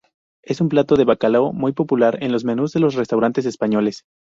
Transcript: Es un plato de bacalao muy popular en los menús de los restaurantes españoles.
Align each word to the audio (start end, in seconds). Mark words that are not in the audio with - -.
Es 0.41 0.61
un 0.61 0.69
plato 0.69 0.95
de 0.95 1.05
bacalao 1.05 1.53
muy 1.53 1.73
popular 1.73 2.17
en 2.23 2.31
los 2.31 2.43
menús 2.43 2.71
de 2.73 2.79
los 2.79 2.95
restaurantes 2.95 3.45
españoles. 3.45 4.03